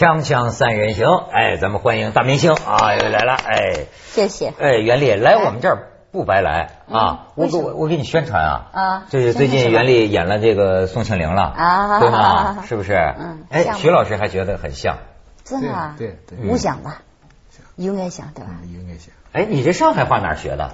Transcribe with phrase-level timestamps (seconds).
[0.00, 4.54] 锵锵三人行，哎，咱们欢迎大明星啊，又来了，哎，谢谢。
[4.58, 12.64] 哎，袁立来我们这儿不白来啊，我给我我给你宣传啊，啊就是最近袁立演了这个宋庆龄了啊对吗？
[12.66, 12.94] 是不是？
[12.94, 14.96] 嗯哎，徐老师还觉得很像，
[15.44, 15.94] 真的啊？
[15.98, 17.02] 对对对我想吧，
[17.76, 18.52] 应该想对吧？
[18.62, 19.12] 嗯，应该想。
[19.32, 20.70] 哎，你这上海话哪学的？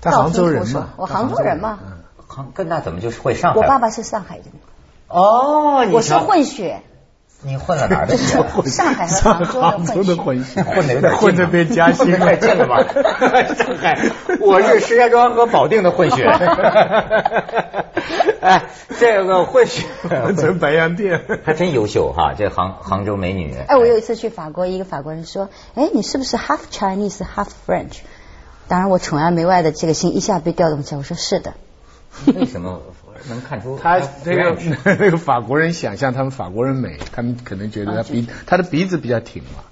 [0.00, 3.58] 他杭州人嘛，我杭州人嘛嗯杭跟那怎么就是会上海？
[3.58, 4.44] 我爸爸是上海人，
[5.08, 6.82] 哦，你我是混血，
[7.42, 8.36] 你混了哪儿的 血？
[8.70, 10.62] 上海和杭州的杭州的混血。
[10.74, 12.82] 混的有点近混的被嘉兴混得太近了吧？
[13.54, 13.98] 上海，
[14.40, 16.26] 我是石家庄和保定的混血。
[18.40, 18.62] 哎，
[18.98, 21.22] 这个混血混成白洋淀。
[21.44, 23.54] 还真优秀哈，这杭杭州美女。
[23.68, 27.98] 哎，我有一次去法国，一个法国人说：“哎，你是不是 half Chinese half French？”
[28.68, 30.98] 当然，我宠爱梅外的这个心一下被调动起来。
[30.98, 31.54] 我说：“是的。
[32.26, 32.80] 为什么
[33.28, 34.56] 能看出他那个
[34.98, 39.64] 那个法国人想象他们法国人美，他们可能觉得他鼻他的鼻子比较挺嘛。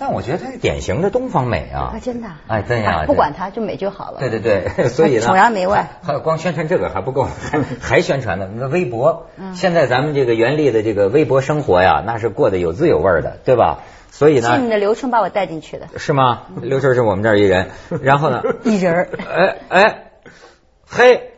[0.00, 1.98] 但我觉得他是典型的东方美啊啊，。
[2.00, 2.40] 真的啊？
[2.46, 4.20] 哎，真呀啊，不管他，就美就好了。
[4.20, 8.48] 对对对， 所以呢，崇洋媚外还还光宣传这个还不够，还还宣传呢。
[8.54, 13.80] 那微博，嗯现在咱们这个袁立的这个微博生活呀，那是过得有滋有味的，对吧？
[14.12, 16.42] 所以呢，是你的刘春把我带进去的，是吗？
[16.62, 17.70] 刘春是我们这儿一人，
[18.02, 19.08] 然后呢，一人儿。
[19.28, 20.02] 哎哎，
[20.88, 21.32] 嘿，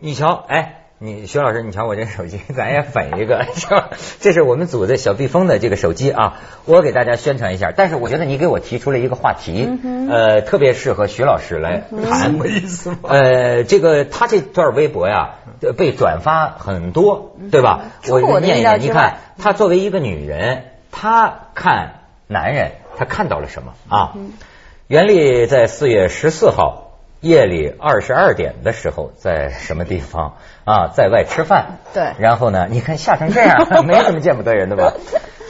[0.00, 0.77] 你瞧，哎。
[1.00, 3.90] 你徐老师，你瞧我这手机，咱也粉一个，是吧？
[4.18, 7.72] 这是我们组的小蜜蜂的这个手机啊，我给大家宣传一下。
[7.76, 9.68] 但是我觉得你给我提出了一个话题，
[10.10, 12.22] 呃，特别适合徐老师来谈。
[12.22, 17.82] 什么意思嘛呃，这个他这段微博呀，呃被转发很多，对吧？
[18.08, 24.14] 我念一念，你看，她作为一个女人，她看男人，她看到了什么啊？
[24.88, 26.87] 袁立在四月十四号
[27.20, 30.88] 夜里二十二点的时候，在什么地方啊？
[30.94, 31.78] 在外吃饭。
[31.92, 32.68] 对然后呢？
[32.70, 34.92] 你看吓成这样， 没什么见不得人的吧？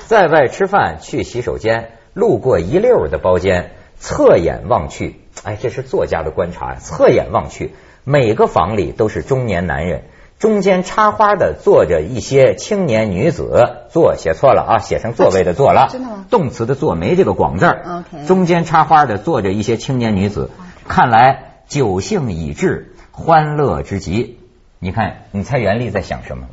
[0.07, 6.77] 在外吃饭，去洗手间，路过一溜儿的包间，侧眼望去，哎，这是作家的观察。
[6.77, 10.05] 侧眼望去，每个房里都是中年男人，
[10.39, 13.85] 中间插花的坐着一些青年女子。
[13.91, 15.89] 坐写错了啊，写成座位的坐了。
[15.91, 18.05] 真的吗动词的坐没这个广字儿。
[18.11, 20.51] OK 中间插花的坐着一些青年女子，
[20.87, 24.41] 看来酒兴已至，欢乐之极。
[24.81, 26.47] 你看，你猜袁立在想什么？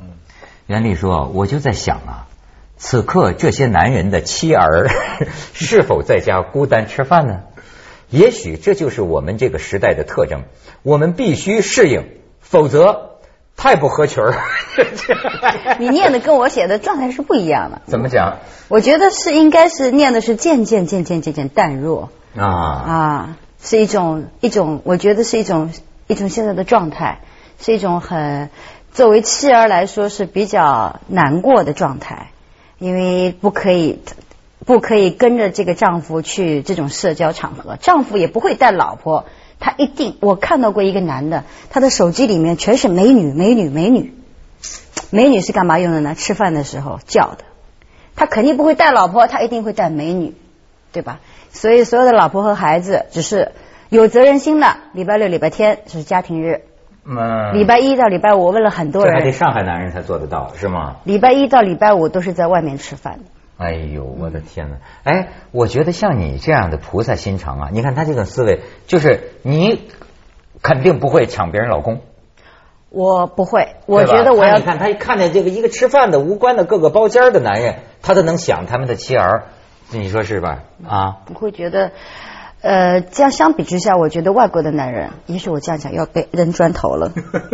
[0.68, 2.28] 袁立说：“我就在想啊，
[2.76, 4.90] 此刻这些男人的妻儿
[5.54, 7.42] 是否在家孤单吃饭呢？
[8.10, 10.44] 也许这就是我们这个时代的特征，
[10.84, 12.08] 我们必须适应，
[12.40, 13.12] 否则
[13.56, 14.34] 太不合群儿。
[15.80, 17.82] 你念的跟我写的状态是不一样的。
[17.86, 22.46] 怎么讲我觉得是应该是念的是渐渐渐渐渐渐淡弱啊？
[22.46, 25.72] 啊，是一种一种，我觉得是一种
[26.06, 27.20] 一种现在的状态，
[27.60, 28.52] 是一种很
[28.94, 32.30] 作为妻儿来说是比较难过的状态，
[32.78, 34.00] 因为不可以
[34.66, 39.26] 不可以跟着这个丈夫去这种社交场合，丈夫也不会带老婆，
[39.60, 44.14] 他一定我看到过一个男的，他的手机里面全是美女美女美女，
[45.10, 46.14] 美女是干嘛用的呢？
[46.16, 47.40] 吃饭的时候叫的。
[48.16, 50.36] 他肯定不会带老婆，他一定会带美女，
[50.94, 51.20] 对吧？
[51.56, 53.54] 所以所有的老婆和孩子只是
[53.90, 54.68] 有责任心的。
[54.94, 56.62] 礼拜六、礼拜天是家庭日，
[57.06, 60.98] 嗯，礼拜一到礼拜五，我问了很多这还得，上海男人才做得到，是吗？
[61.06, 63.24] 礼拜一到礼拜五都是在外面吃饭的。
[63.58, 64.76] 哎呦，我的天哪！
[65.06, 69.88] 哎，我觉得像你这样的菩萨心肠啊，你看他这个思维，就是你
[70.62, 72.02] 肯定不会抢别人老公。
[72.90, 79.46] 我不会，我觉得我要你看他一看见这个一个吃饭的无关的各个包间的男人，他都能想他们的妻儿，
[79.92, 80.64] 你说是吧？
[80.88, 81.92] 啊，我会觉得，
[82.62, 87.12] 呃，这样相比之下，我觉得外国的男人，也许我这样讲要被扔砖头了。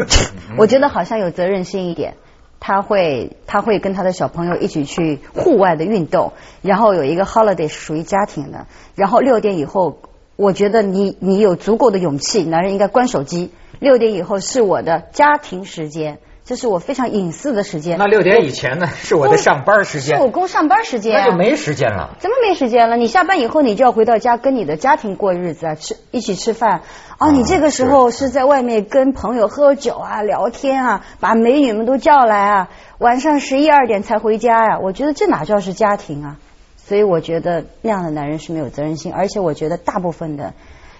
[0.57, 2.15] 我觉得好像有责任心一点，
[2.59, 8.65] 他会他会跟他的小朋友一起去户外的运动，然后有一个 holiday 是属于家庭的，
[8.95, 9.99] 然后六点以后，
[10.37, 16.19] 我觉得你你有足够的勇气，男人应该关手机，六点以后是我的家庭时间。
[16.43, 17.97] 这是我非常隐私的时间。
[17.97, 22.15] 那六点以前呢， 是我的上班时间是，我公上班时间、啊，那就没时间了。
[22.19, 22.97] 怎么没时间了？
[22.97, 26.81] 你下班以后你就要回到家跟你的家庭过日子啊，吃一起吃饭
[27.19, 27.27] 哦。
[27.27, 36.37] 啊你这个时候是在外面跟朋友喝酒啊、聊天啊，把美女们都叫来啊，晚上十一二点才回家呀、我觉得这哪叫是家庭啊？
[36.77, 40.53] 所以我觉得那样的男人是没有责任心，而且我觉得大部分的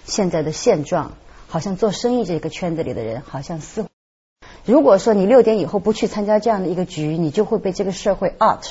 [0.04, 1.12] 现在的现状，
[1.48, 3.91] 好像做生意这个圈子里的人，好像似乎。
[4.64, 8.64] 如果说你六点以后不去参加这样的一个局，你就会被这个社会 out，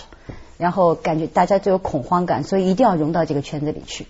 [0.58, 4.08] 然后感觉大家都有恐慌感，所以一定要融到这个圈子里去。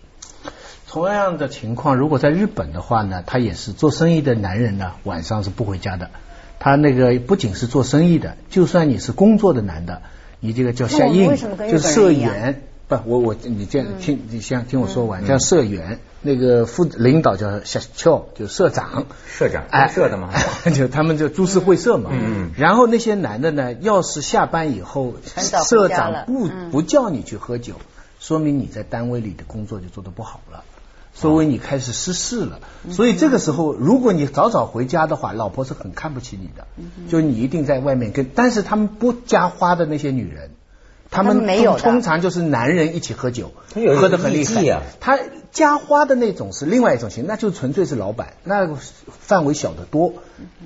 [0.87, 6.09] 同样的情况，如果在日本的话呢，他也是做生意的男人呢，晚上是不回家的。
[6.59, 10.01] 他那个不仅是做生意的，就算你是工作的男的，
[10.39, 12.63] 你这个叫下那我们印，为什么跟日就社员。
[12.87, 19.05] 不，我我你这样听，你先听我说完，叫社员，那个副领导叫下校，就是社长。
[19.27, 20.29] 社长哎，社的嘛，
[20.73, 22.09] 就他们就株式会社嘛。
[22.13, 25.15] 嗯嗯然后那些男的呢，要是下班以后，
[25.65, 27.73] 社长不嗯不叫你去喝酒，
[28.19, 30.63] 说明你在单位里的工作就做得不好了。
[31.13, 36.67] 说明你开始失势了，嗯所以这个时候，如果你早早回家的话，老婆是很看不起你的。
[36.77, 40.51] 嗯就你一定在外面跟，但是他们不加花的那些女人，
[41.11, 43.51] 他们没有通常就是男人一起喝酒，
[43.99, 44.81] 喝得很厉害啊。
[45.01, 45.19] 他
[45.51, 48.77] 加花的那种是另外一种型，那就纯粹是老板，那个
[49.19, 50.13] 范围小得多。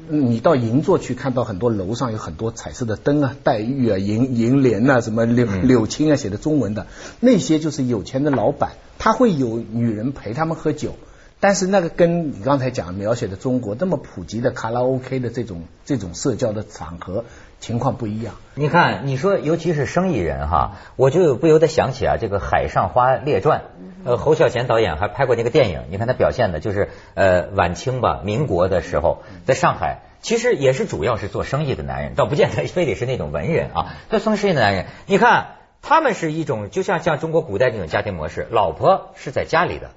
[0.07, 6.85] 嗯你到银座去看到很多楼上有很多彩色的灯啊，黛玉啊、银银莲啊、什么柳嗯柳青啊写的中文的，
[7.19, 10.95] 那些就是有钱的老板，他会有女人陪他们喝酒。
[11.37, 17.25] 但是那个跟你刚才讲描写的中国那么普及的卡拉 OK 的这种这种社交的场合
[17.59, 18.35] 情况不一样。
[18.53, 23.59] 你看，你说尤其是生意人哈，我就不由得想起啊，这个《海上花列传》，
[24.07, 39.89] 呃，侯孝贤导演还拍过那个电影，你看他表现的就是呃晚清吧，民国的时候，在上海，其实也是主要是做生意的男人，倒不见得 非得是那种文人啊，做生意的男人，你看他们是一种就像像中国古代这种家庭模式，老婆是在家里的，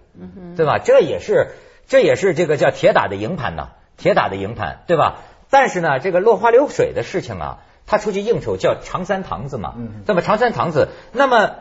[0.57, 0.79] 对吧？
[0.79, 1.53] 这也是
[1.87, 5.21] 这也是这个叫铁打的营盘呐，铁打的营盘，对吧？
[5.51, 11.53] 但是呢，这个落花流水的事情啊，他出去应酬叫长三堂子嘛，嗯那么长三堂子，那么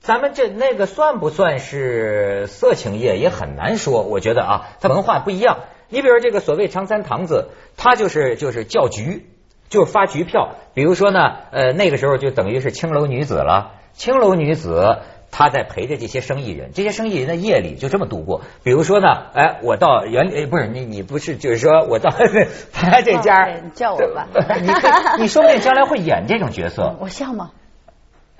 [0.00, 5.58] 咱们这那个算不算是色情业也很难说，我觉得啊，它文化不一样。
[5.88, 9.26] 你比如这个所谓长三堂子，他就是就是叫局，
[9.68, 10.56] 就是发局票。
[10.74, 14.98] 比如说呢，呃，那个时候就等于是青楼女子了，青楼女子。
[15.30, 18.42] 她在陪着这些生意人，这些生意人的夜里就这么度过。
[18.62, 22.10] 比如说呢，哎，我到原哎不是你你不是就是说我到
[22.72, 24.26] 他这家，你叫我吧
[24.60, 26.96] 你你说不定将来会演这种角色。
[27.00, 27.50] 我像吗？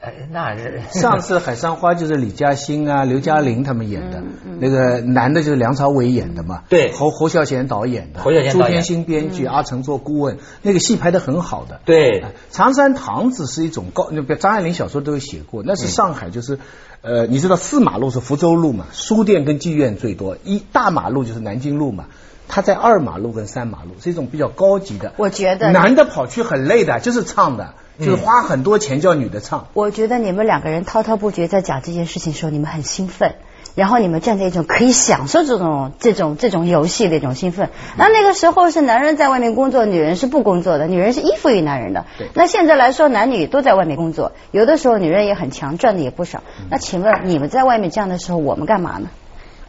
[0.01, 4.23] 哎，那是上次《海上花》就是李嘉欣啊、 刘嘉玲他们演的，
[4.61, 11.81] 那个男的就是梁朝伟演的嘛，对侯侯孝贤导演的，侯孝贤导演朱天心编剧，阿成做顾问，那个戏拍的很好的。
[11.85, 16.59] 对哎长山堂子是一种高，那个张爱玲小说都有写过，那是上海就是。
[17.01, 18.87] 呃，你知道四马路是福州路嘛？
[18.91, 22.07] 书店跟妓院最多，一大马路就是南京路嘛。
[22.49, 25.13] 他在二马路跟三马路是一种比较高级的。
[25.17, 29.69] 我觉得男的跑去很累的，就是唱的，就是花很多钱叫女的唱。
[29.75, 33.35] 我觉得你们两个人滔滔不绝在讲这件事情的时候，你们很兴奋，
[33.75, 37.71] 然后你们站在一种可以享受这种这种这种游戏的一种兴奋。
[37.97, 42.29] 那那个时候是男人在外面工作，女人是不工作的，女人是依附于男人的对。
[42.35, 46.43] 那现在来说，男女都在外面工作，有的时候女人也很强，赚的也不少。
[46.71, 49.09] 那请问你们在外面这样的时候，我们干嘛呢？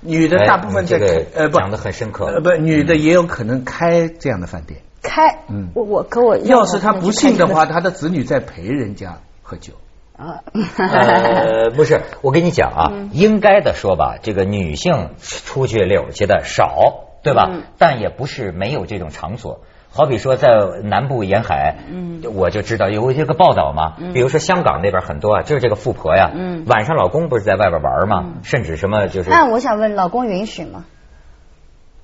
[0.02, 4.82] 女的大部分在哎你这个呃不讲的很深刻呃不，女的也有可能开这样的饭店。
[5.02, 9.74] 开，嗯我我可我要是他不信的话，他她的子女在陪人家喝酒。
[10.18, 10.44] 啊，
[10.78, 17.48] 呃， 不是，我跟你讲啊，嗯应该的说吧，这个女性出去溜去的少，对吧？
[17.50, 19.62] 嗯但也不是没有这种场所。
[19.92, 20.50] 好比说，在
[20.84, 23.96] 南部沿海，嗯我就知道有这个报道嘛。
[24.14, 29.30] 比如说香港那边很多啊，就是这个富婆呀，嗯晚上老公不是在外边玩嘛，甚至什么就是。
[29.30, 30.84] 那我想问，老公允许吗？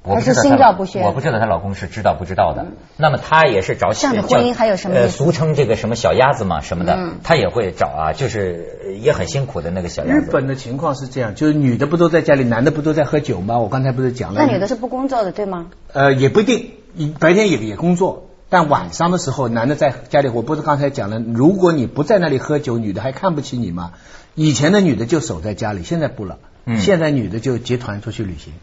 [0.06, 2.68] 我不知道还是心她照不宣我不知道她老公是知道不知道的。
[2.98, 10.28] 那么她也是找这样的叫婚姻还有什么呃，俗称这个什么小鸭子嘛什么的嗯，她也会找啊，就是呃也很辛苦的那个小鸭子。
[10.28, 13.58] 日本的情况是这样，就是女的不都在家里，男的不都在喝酒吗？
[13.60, 14.46] 我刚才不是讲了？
[14.46, 15.68] 那女的是不工作的，对吗？
[15.94, 23.94] 呃也不一定，白天也也工作，但晚上的时候，男的在家里，我不是刚才讲了，如果你不在那里喝酒，女的还看不起你吗？
[24.36, 28.54] 以前的女的就守在家里，现在不了，嗯现在女的就结团出去旅行。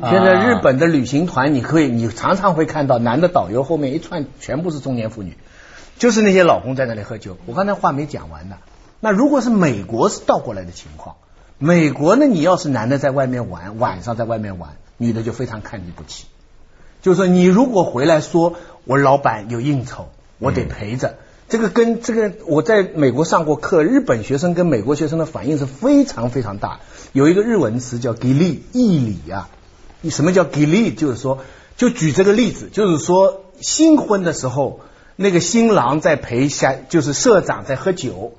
[0.00, 5.36] 啊现在日本的旅行团，你可以，你常常会看到男的导游后面一串全部是中年妇女，
[5.98, 7.36] 就是那些老公在那里喝酒。
[7.46, 8.56] 我刚才话没讲完呢。
[9.00, 11.16] 那如果是美国是倒过来的情况，
[11.58, 16.26] 美国呢，你要是男的在外面玩，晚上在外面玩，女的就非常看你不起。
[17.00, 18.54] 就是说，你如果回来说
[18.84, 20.08] 我老板有应酬，
[20.38, 21.14] 我得陪着。
[21.48, 26.80] 这个跟这个我在美国上过课，日本学生跟美国学生的反应是非常非常大。
[27.12, 29.48] 有一个日文词叫 “gili”，义理啊。
[30.10, 31.44] 什么叫给力就是说，
[31.76, 34.80] 就举这个例子，就是说新婚的时候，
[35.16, 38.34] 那个新郎在陪下，就是社长在喝酒。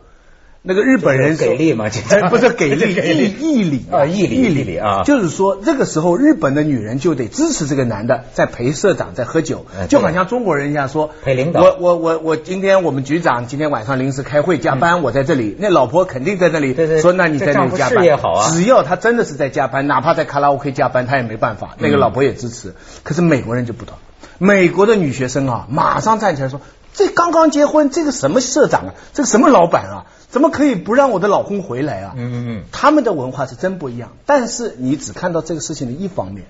[0.70, 3.34] 那个日本人给力吗这哎不是给力， 这给力。
[3.40, 5.02] 义义理啊义理义理啊。
[5.04, 11.62] 就是说这个时候日本的女人就得支持这个男的在陪社长在喝酒哎，就好像中国人一样说陪领导。
[11.64, 17.98] 我我我我今天我们局长今天晚上临时开会加班，我在这里，那老婆肯定在那里对对说那你在那里加班。
[17.98, 18.52] 事业好啊。
[18.52, 22.76] 只要他真的是在加班，哪怕在卡拉 OK 加班，他也没办法，那个老婆也支持。
[23.02, 23.98] 可是美国人就不同，
[24.38, 26.62] 美国的女学生啊，马上站起来说。
[26.92, 32.14] 这刚刚结婚，这个什么社长啊，这个什么老板啊，怎么可以不让我的老公回来啊？
[32.16, 36.46] 嗯嗯嗯，他们的文化是真不一样，但是你只看到这个事情的一方面，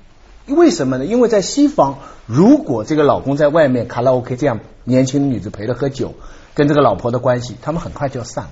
[0.47, 1.05] 为什么呢？
[1.05, 6.13] 因为在西方，如果这个老公在外面卡拉 OK 这样年轻的女子陪着喝酒，
[6.55, 8.51] 跟这个老婆的关系，他们很快就要散了。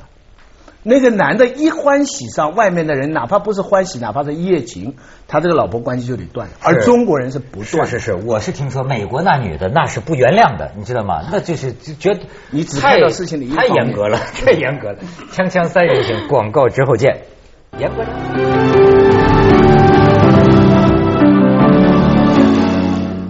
[0.89, 4.96] 那个男的一欢喜上，外面的人哪怕不是欢喜，哪怕是一夜情，
[5.27, 6.48] 他这个老婆关系就得断。
[6.63, 7.86] 而中国人是不断。
[7.86, 11.27] 是是是，我是听说美国那女的那是不原谅的，你知道吗？
[11.29, 15.00] 那就是觉得你只看到事情的一太严格了，太严格了。
[15.34, 17.24] 锵锵三人行，广告之后见。
[17.77, 18.87] 严格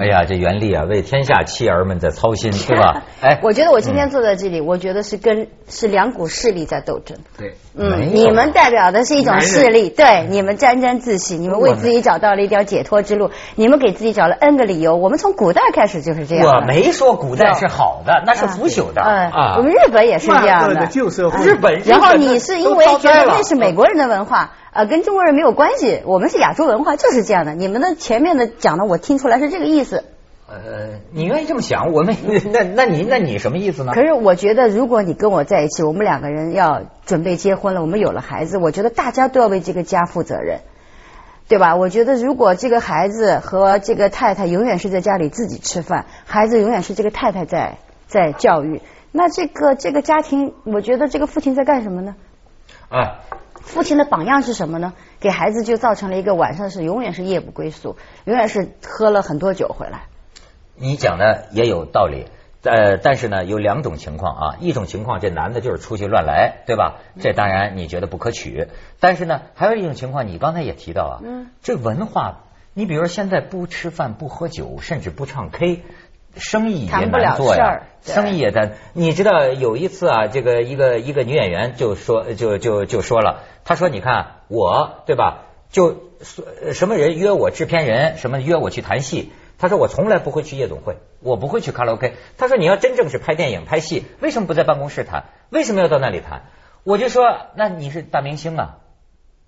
[0.08, 3.04] 呀，这袁立啊，为天下妻儿们在操心，对吧？
[3.22, 7.18] 哎，我觉得我今天坐在这里，我觉得是跟是两股势力在斗争。
[7.38, 14.96] 对，嗯，你们代表的是一种势力，对，你们沾沾自喜，你们为自己找到了一条解脱之路，你们给自己找了 N 个理由。
[14.96, 16.46] 我们从古代开始就是这样。
[16.48, 19.56] 我没说古代是好的，那是腐朽的啊。
[19.58, 21.46] 我们日本也是这样的旧社会。
[21.46, 24.52] 日本，然后你是因为觉得那是美国人的文化。
[24.78, 27.56] 呃，跟中国人没有关系，我们是亚洲文化，就是这样的。
[27.56, 30.04] 你们的前面的讲的，我听出来是这个意思。
[30.48, 32.16] 呃，你愿意这么想，我们
[32.54, 33.94] 那那你那你什么意思呢？
[33.96, 40.60] 可是我觉得，如果你跟我在一起，我们两个人要准备结婚了，我们有了孩子，我觉得大家都要为这个家负责任，
[41.48, 41.76] 对吧？
[41.76, 52.16] 我觉得如果这个孩子和这个太太永远是在家里自己吃饭，孩子永远是这个太太在在教育，那这个这个家庭，我觉得这个父亲在干什么呢？
[52.90, 53.22] 啊。
[53.68, 54.94] 父亲的榜样是什么呢？
[55.20, 60.06] 给孩子就造成了一个晚上是永远是夜不归宿，永远是喝了很多酒回来。
[60.76, 62.28] 你讲的也有道理，
[62.64, 66.96] 呃，但是呢，有两种情况啊，一种情况这男的就是出去乱来，对吧？
[67.20, 68.68] 这当然你觉得不可取。
[69.02, 71.14] 但是呢，还有一种情况，你刚才也提到啊，
[71.62, 72.44] 这文化，
[72.74, 75.84] 你比如说现在不吃饭、不喝酒，甚至不唱 K。
[76.38, 78.74] 生意也难做呀，生意也难。
[78.94, 85.44] 你知道有一次啊，这个一个一个女演员就说就就就说了，她说你看我对吧？
[85.70, 85.98] 就
[86.72, 92.16] 什么人约我制片人，什么约我去谈戏，她说我从来不会去夜总会，我不会去卡拉 OK。
[92.38, 95.26] 她说你要真正是拍电影拍戏，为什么不在办公室谈？
[95.50, 96.44] 为什么要到那里谈？
[96.84, 97.26] 我就说
[97.56, 98.78] 那你是大明星啊，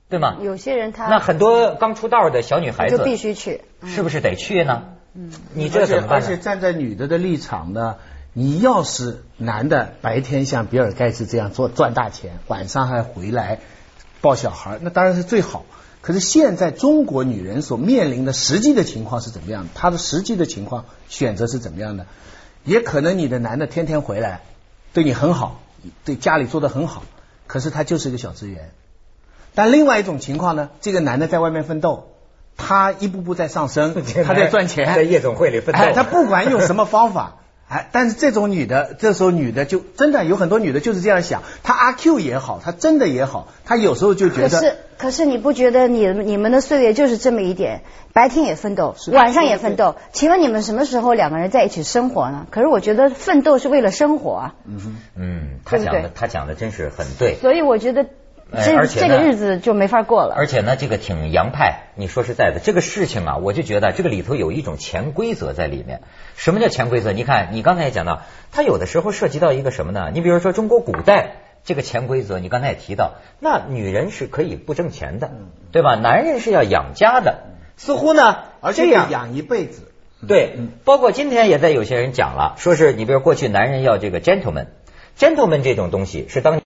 [0.09, 0.35] 对吗？
[0.41, 4.83] 有些人他那很多刚出道的小女孩子就必须去，是不是得去呢？
[5.13, 6.21] 嗯，你这怎么办？
[6.21, 7.95] 而且站在女的的立场呢，
[8.33, 13.59] 你要是男的白天像比尔盖茨这样做赚大钱，晚上还回来
[14.21, 15.65] 抱小孩，那当然是最好。
[16.01, 19.69] 可是现在中国女人所面临的实际的情况是怎么样的？
[19.73, 22.05] 她的实际的情况选择是怎么样的？
[22.63, 24.41] 也可能你的男的天天回来
[24.93, 25.61] 对你很好，
[26.05, 27.03] 对家里做的很好，
[27.47, 28.71] 可是他就是一个小职员。
[29.55, 32.07] 但另外一种情况呢，这个男的在外面奋斗。
[32.59, 35.81] 他一步步在上升， 他在赚钱，在夜总会里奋斗。
[35.95, 37.37] 他不管用什么方法，
[37.69, 41.41] 哎，但是这种女的，这时候女的就真的有很多女的就是这样想。
[41.63, 44.49] 她阿 Q 也好，她真的也好，她有时候就觉得。
[44.49, 47.81] 可是，可是你不觉得你你们的岁月就是这么一点？
[48.11, 49.95] 白天也奋斗，晚上也奋斗。
[50.11, 52.47] 请问你们什么时候两个人在一起生活呢？
[52.49, 54.55] 可是我觉得奋斗是为了生活啊。
[54.65, 57.35] 嗯哼，嗯，他讲的他讲的真是很对。
[57.39, 58.07] 所以我觉得。
[58.51, 60.33] 这这个日子就没法过了。
[60.35, 61.89] 而且呢，这个挺洋派。
[61.95, 66.01] 你说实在的，这个事情啊，我就觉得这个里头有一种潜规则在里面。
[66.35, 67.11] 什么叫潜规则？
[67.11, 70.09] 你看，你刚才也讲到，它有的时候涉及到一个什么呢？
[70.13, 75.29] 你比如说中国古代这个潜规则，你刚才也提到，那女人是可以不挣钱的，
[75.71, 75.95] 对吧？
[75.95, 77.43] 男人是要养家的。
[77.77, 79.91] 似乎呢，而且养一辈子。
[80.27, 86.61] 对，包括今天也在有些人讲了，说是你比如过去男人要这个 gentleman，gentleman 这种东西是当。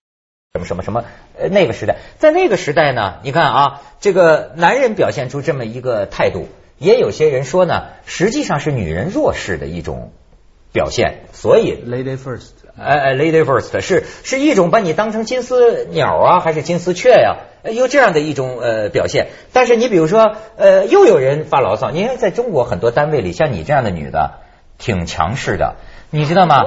[0.54, 1.04] 什么什么什么？
[1.38, 3.16] 呃，那个时代，在那个时代呢？
[3.24, 6.48] 你看啊，这个男人表现出这么一个态度，
[6.78, 10.12] 也有些人说呢，实际上是女人弱势的一种
[10.72, 11.22] 表现。
[11.34, 17.38] 所以，lady first，哎哎，lady first 是是一种把你当成金丝鸟啊，还是金丝雀呀？
[17.72, 19.28] 有这样的一种呃表现。
[19.54, 21.92] 但是你比如说，呃，又有人发牢骚。
[21.92, 24.34] 你看，在中国很多单位里，像你这样的女的，
[24.78, 25.78] 挺强势的。
[26.16, 26.62] 你知道吗？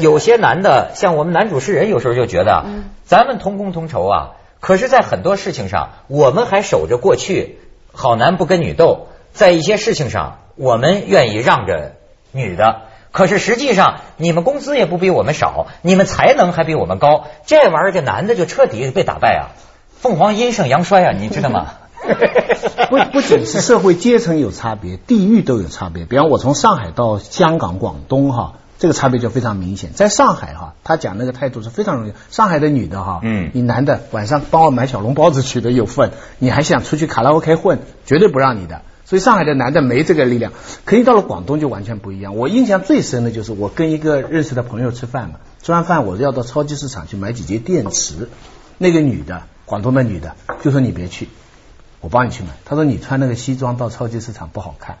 [0.00, 2.64] 有些男的，像我们男主持人，有时候就觉得，
[3.04, 4.30] 咱们同工同酬啊。
[4.60, 7.58] 可是，在很多事情上，我们还守着过去，
[7.92, 9.08] 好男不跟女斗。
[9.32, 11.96] 在一些事情上，我们愿意让着
[12.30, 12.82] 女的。
[13.10, 17.24] 可是实际上，你们工资也不比我们少，你们才能还比我们高。
[17.46, 19.42] 这玩意儿，这男的就彻底被打败啊！
[19.98, 21.66] 凤凰阴盛阳衰啊，你知道吗？
[22.90, 26.04] 不不仅是社会阶层有差别，地域都有差别。
[26.04, 28.52] 比方我从上海到香港、广东哈。
[28.78, 32.12] 这个差别就非常明显，在上海哈，他讲那个态度是非常容易。
[32.30, 38.82] 上海的女的哈，嗯，你男的晚上帮我买小笼包子取得有份，你还想出去卡拉 OK 混，绝对不让你的。
[39.06, 40.52] 所以上海的男的没这个力量，
[40.84, 42.36] 可以到了广东就完全不一样。
[42.36, 48.30] 我印象最深的就是我跟一个认识的朋友吃饭嘛，吃完饭我要到超级市场去买几节电池，
[48.78, 51.28] 那个女的，广东的女的就说你别去，
[52.00, 52.48] 我帮你去买。
[52.64, 54.96] 她说你穿那个西装到超级市场不好看。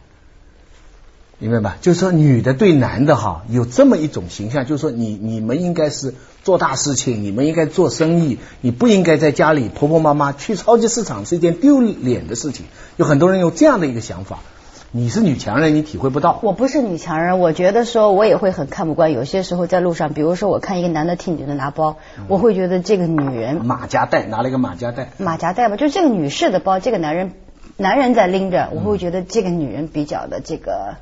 [1.48, 1.76] 明白吧？
[1.80, 12.66] 就是说，女的对男的哈有这么一种形象，就是说，你你们应该是做大事情，你们应该做生意，你不应该在家里婆婆妈妈去超级市场是一件丢脸的事情。
[12.96, 14.38] 有很多人有这样的一个想法。
[14.96, 16.38] 你是女强人，你体会不到。
[16.42, 19.10] 我不是女强人，我觉得说我也会很看不惯。
[19.10, 21.96] 有些时候在路上，比如说我看一个男的替女的拿包，
[22.28, 27.32] 我会觉得这个女人马夹带拿了一个马夹带，马夹带吧，就是这个女士的包，这个男人
[27.76, 30.94] 男人在拎着，我会觉得这个女人比较的这个。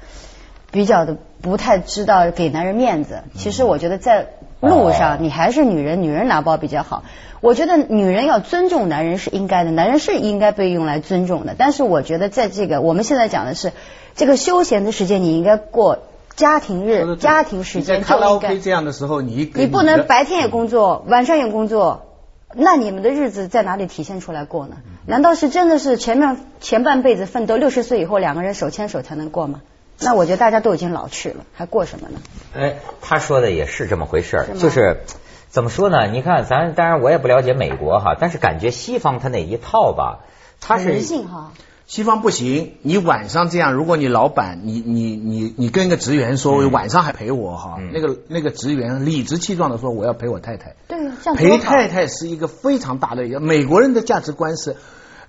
[0.73, 3.23] 比较的不太知道给男人面子。
[3.37, 4.27] 其实我觉得在
[4.61, 7.05] 路上，你还是女人，女人拿包比较好。
[7.41, 11.55] 我觉得女人要尊重男人是应该的，男人是应该被用来尊重的。
[11.59, 13.73] 但是我觉得在这个我们现在讲的是
[14.15, 15.99] 这个休闲的时间，你应该过
[16.37, 22.07] 家庭日、家庭时间就应该这样的时候，你你不能白天也工作，晚上也工作，
[22.55, 24.77] 那你们的日子在哪里体现出来过呢？
[25.05, 29.61] 难道是真的是前面前半辈子奋斗，六十岁以后两个人手牵手才能过吗？
[30.01, 32.19] 那我觉得大家都已经老去了，还过什么呢？
[32.55, 35.03] 哎，他说的也是这么回事儿，就是
[35.49, 36.09] 怎么说呢？
[36.09, 40.21] 你看，咱当然我也不了解美国哈，但是感觉西方他那一套吧，
[40.61, 41.53] 他是人性哈。
[41.87, 50.75] 西方不行，你晚上这样，如果你老板，你你你你跟一个职员说晚上还陪我哈，那个那个职员理直气壮的说我要陪我太太。
[50.89, 54.77] 对，像陪太太是一个非常大的一个美国人的价值观是。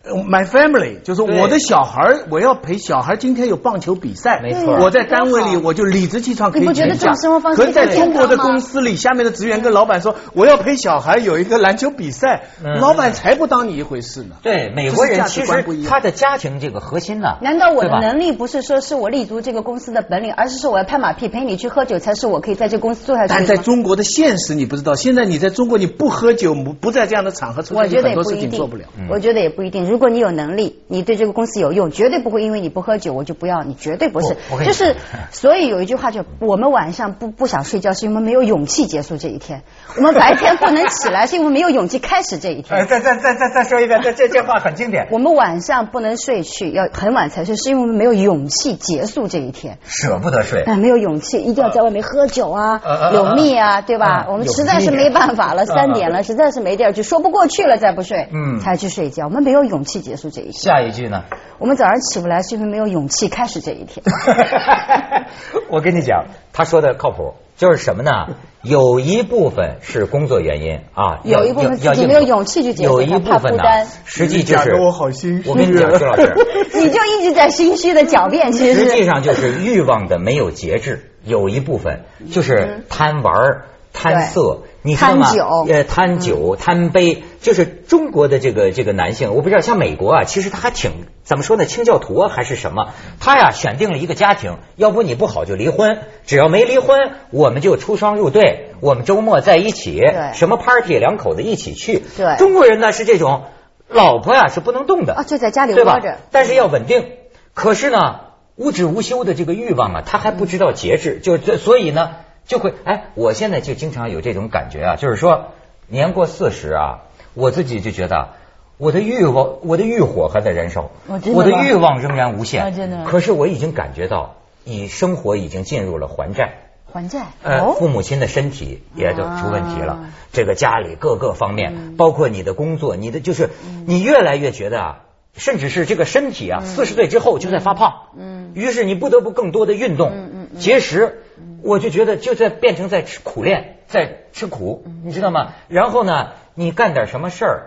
[0.03, 3.15] My family 就是我的小孩，我要陪小孩。
[3.15, 4.75] 今天有棒球比赛，没错。
[4.81, 7.13] 我在单位里，我就理直气壮可以请假。
[7.55, 12.47] 可是在中国的公司里，下面的职员跟老板说，我要陪小孩有一个篮球比赛，
[12.81, 14.35] 老板才不当你一回事呢。
[14.41, 17.37] 对，美国人其实他的家庭这个核心呢？
[17.41, 23.33] 难道我的能力不是说是我立足这个公司的本领，而是说我要拍马屁陪你去喝酒，才是我可以在这公司做下去？
[23.33, 28.83] 但在中国的现实你不知道，现在你在中国你不喝酒，不不在这样的场合出现，很多事情做不了。
[29.09, 29.92] 我觉得也不一定。
[29.93, 30.79] 如果你有能力。
[30.87, 34.37] 你对这个公司有用，绝对不会因为你不喝酒我就不要你，绝对不是。
[34.63, 34.95] 就是
[35.31, 39.61] 所以有一句话就我们晚上不不想睡觉，是因为没有勇气结束这一天；
[39.97, 42.85] 我们白天不能起来，是因为没有勇气开始这一天。
[42.89, 45.07] 再再再再再说一遍，这这这话很经典。
[45.09, 50.61] 我们晚上不能睡去，要很晚才睡，是因为我们没有勇气结束这一天，舍不得睡。
[50.61, 52.81] 哎，没有勇气，一定要在外面喝酒啊，
[53.13, 54.27] 有蜜啊，对吧？
[54.29, 59.25] 我们实在是没办法了，三点了，实在是没地儿去，说不过去了，再不睡，嗯，才去睡觉。
[59.25, 60.53] 我们没有勇气结束这一天。
[60.53, 61.23] 下一句呢？
[61.59, 64.03] 我们早上起不来，是因为没有勇气开始这一天。
[65.69, 68.11] 我跟你讲，他说的靠谱，就是什么呢？
[68.63, 73.63] 有一部分是工作原因啊，有一部分自己没有勇气去解决，有一部分呢，
[74.05, 75.49] 实际就是我好心虚。
[75.49, 76.33] 我跟你讲，徐老师，
[76.73, 83.63] 你就一直在心虚的狡辩，其实实际上就是欲望的没有节制，有一部分就是贪玩
[83.93, 84.63] 贪色。
[84.85, 85.29] 你看嘛，
[85.69, 90.91] 呃，贪酒贪杯，就是中国的这个这个男性，我不知道像美国啊，其实他还挺
[91.23, 91.63] 怎么说呢？
[91.65, 92.89] 清教徒啊还是什么？
[93.21, 100.01] 他呀选定了一个家庭，要不你不好就离婚，只要没离婚，我们就出双入对，我们周末在一起，
[100.33, 102.03] 什么 party 两口子一起去。
[102.17, 103.43] 对，中国人呢是这种，
[103.87, 107.07] 老婆呀是不能动的啊，就在家里窝着，但是要稳定。
[107.53, 108.19] 可是呢，
[108.57, 112.15] 无止无休的这个欲望啊，他还不知道节制，就所以呢。
[112.45, 115.51] 就会哎，我现在就经常有这种感觉啊，就是说
[115.87, 116.99] 年过四十啊，
[117.33, 118.29] 我自己就觉得
[118.77, 122.73] 我的欲望，我的欲火还在燃烧，我的欲望仍然无限。
[122.75, 123.05] 真的。
[123.05, 126.55] 可是我已经感觉到，你生活已经进入了还债。
[126.91, 127.27] 还债。
[127.43, 133.49] 呃，父母亲的身体也就出问题了，这个家里各个方面，包括你的工作，你的就是
[133.85, 134.99] 你越来越觉得啊，
[135.35, 137.93] 甚至是这个身体啊，四十岁之后就在发胖。
[138.17, 138.51] 嗯。
[138.53, 140.11] 于是你不得不更多的运动，
[140.59, 141.22] 节食。
[141.63, 145.53] 我就觉得就在变成在吃苦练，在吃苦，你知道吗？
[145.69, 147.63] 然后呢，你干点什么事儿，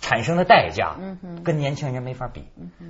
[0.00, 0.96] 产生的代价，
[1.42, 2.44] 跟年轻人没法比。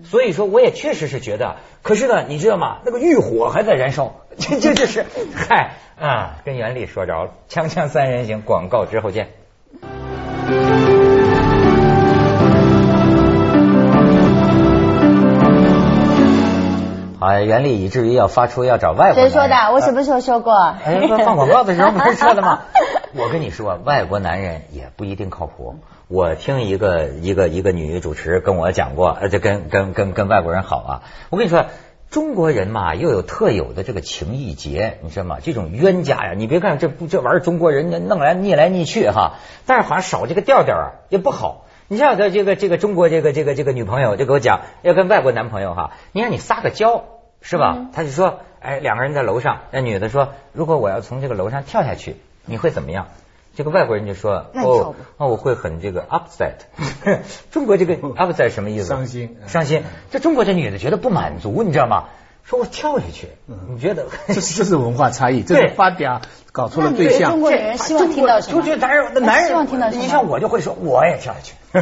[0.04, 2.78] 所以说，我也确实是觉得，可是呢，你知道吗？
[2.84, 7.30] 那个欲火还在燃烧， 这这就是 嗨啊，跟袁立说着了。
[7.48, 9.28] 锵锵三人行，广告之后见。
[17.22, 19.54] 啊，袁立以至于要发出要找外国谁说的？
[19.72, 20.54] 我什么时候说过？
[20.54, 22.62] 哎，放广告的时候不是说的吗？
[23.14, 25.76] 我跟你说，外国男人也不一定靠谱。
[26.08, 31.02] 我听一个一个一个女主持跟我讲过，而且跟跟跟跟外国人好啊。
[31.30, 31.66] 我跟你说，
[32.10, 35.36] 中国人嘛，又有特有的这个情义结，你知道吗？
[35.40, 41.66] 这种冤家呀，你别看这这玩意儿，中国人弄来腻来腻去哈，但是好像少这个调调啊，也不好。
[41.92, 47.04] 你像这这个这个中国这个这个这个女朋友就给我讲，要跟外国男朋友哈，你看你撒个娇
[47.42, 47.74] 是吧？
[47.76, 53.08] 嗯他就说，哎，两个人在楼上，那女的说，如果我要从这个楼上跳下去，你会怎么样？
[53.54, 56.60] 这个外国人就说，哦那我会很这个 upset。
[57.52, 58.88] 中国这个 upset 什么意思？
[58.88, 59.82] 伤心伤心。
[60.10, 62.04] 这中国这女的觉得不满足，你知道吗？
[62.44, 63.28] 说我跳下去，
[63.68, 64.06] 你觉得？
[64.28, 66.20] 这是这是文化差异， 这对是发嗲
[66.52, 67.40] 搞错了对象中。
[67.40, 68.60] 国女人希望听到什么？
[68.60, 71.54] 就觉得男人，男人，希望听到什么你像我就会说，我也跳下去。
[71.72, 71.80] 你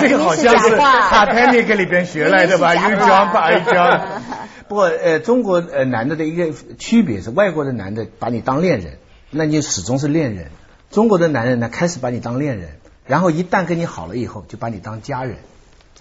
[0.00, 4.00] 这个好像是明明是假话 Titanic 里边学来的吧？You 明明是假 jump, I jump。
[4.68, 8.98] 不过呃，中国呃男的的一个区别是，外国的男的把你当恋人，
[9.30, 10.46] 那你始终是恋人；
[10.90, 12.70] 中国的男人呢，开始把你当恋人，
[13.06, 15.36] 然后一旦跟你好了以后，就把你当家人，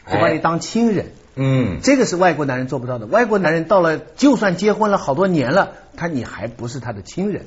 [0.05, 1.13] 就把你当亲人。
[1.35, 3.05] 嗯，这个是外国男人做不到的。
[3.05, 7.45] 外国男人到了，就算结婚了好多年了，他你还不是他的亲人，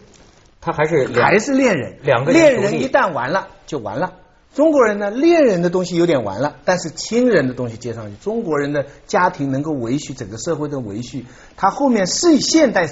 [0.60, 1.96] 他还是还是恋人。
[2.02, 4.14] 两个人恋人一旦完了就完了。
[4.54, 8.16] 中国人呢，恋人的东西有点完了，但是亲人的东西接上去。
[8.22, 12.88] 中国人的家庭能够维系整个社会的维系，他后面是以现代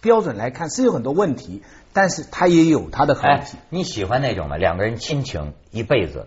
[0.00, 4.56] 标准来看是有很多问题，但是他也有他的好哎。，你喜欢那种吗？
[4.56, 6.26] 两个人亲情一辈子，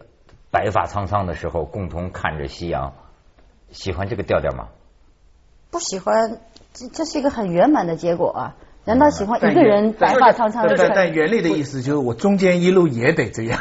[0.54, 2.94] 白发苍苍的时候共同看着夕阳，
[3.72, 4.68] 喜欢这个调调吗？
[5.72, 6.38] 不喜欢，
[6.74, 8.56] 这这是一个很圆满的结果啊！
[8.86, 10.94] 难道喜欢一个人白发苍苍的但事？
[10.94, 13.60] 但袁立的意思就是，我中间一路也得这样。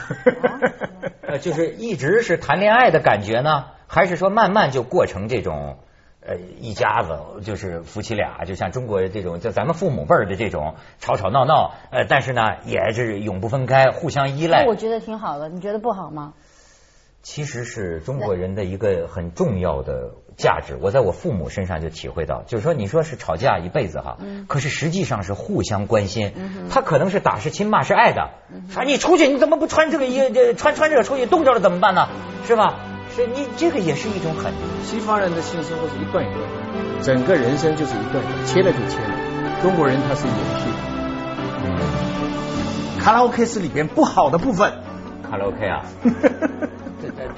[1.27, 5.79] 呃，就是一直是谈恋爱的感觉呢，还是说慢慢就过成这种
[6.21, 14.69] 呃一家子，就是夫妻俩，就像中国这种，就咱们父母辈儿的这种吵吵闹闹，呃，但是呢也是永不分开，互相依赖那。
[14.69, 16.35] 我觉得挺好的，你觉得不好吗？
[17.23, 26.33] 其实是中国人的一个很重要的价值，我在我父母身上就体会到，就是说你说是吵架一辈子哈，可是实际上是互相关心，
[26.69, 28.31] 他可能是打是亲骂是爱的，
[28.71, 32.09] 说你出去你怎么不穿这个衣这穿穿这个出去冻着了怎么办呢？
[32.45, 32.81] 是吧？
[33.15, 39.63] 是你这个也是一种很西方人的性生活是一段一段的，整个人生就是一段一段，切了就切了。
[39.63, 40.77] 中国人他是延续的。
[43.01, 44.73] 卡拉 OK 是里边不好的部分。
[45.31, 45.85] 卡拉 OK 啊。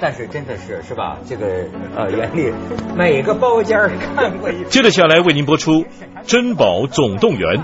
[0.01, 1.19] 但是真的是是吧？
[1.27, 2.53] 这个呃，袁立
[2.97, 3.79] 每个包间
[4.17, 4.71] 看过一次。
[4.71, 5.73] 接着下来为您播出
[6.27, 7.59] 《珍宝总动员》。